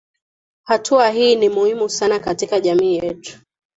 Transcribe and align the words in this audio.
hatua 0.63 1.09
hii 1.09 1.35
ni 1.35 1.49
muhimu 1.49 1.89
sana 1.89 2.19
katika 2.19 2.59
jamii 2.59 2.95
yetu 2.97 3.39